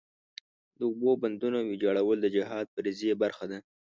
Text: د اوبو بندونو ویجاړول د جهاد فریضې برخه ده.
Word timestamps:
د 0.77 0.81
اوبو 0.89 1.11
بندونو 1.21 1.57
ویجاړول 1.69 2.17
د 2.21 2.27
جهاد 2.35 2.65
فریضې 2.73 3.11
برخه 3.21 3.45
ده. 3.51 3.59